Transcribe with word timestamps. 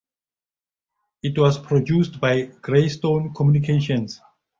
It 1.21 1.37
was 1.37 1.59
produced 1.59 2.19
by 2.19 2.45
Greystone 2.63 3.35
Communications. 3.35 4.19